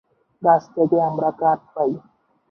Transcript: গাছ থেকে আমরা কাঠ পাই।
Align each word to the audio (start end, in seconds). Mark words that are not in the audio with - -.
গাছ 0.41 0.63
থেকে 0.75 0.97
আমরা 1.01 1.29
কাঠ 1.41 1.59
পাই। 1.73 1.91